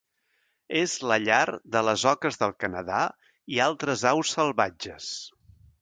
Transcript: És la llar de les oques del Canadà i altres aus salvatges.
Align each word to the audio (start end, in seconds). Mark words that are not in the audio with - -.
És 0.79 0.95
la 1.11 1.17
llar 1.25 1.43
de 1.75 1.83
les 1.89 2.05
oques 2.13 2.41
del 2.45 2.57
Canadà 2.65 3.05
i 3.57 3.63
altres 3.69 4.09
aus 4.15 4.37
salvatges. 4.39 5.17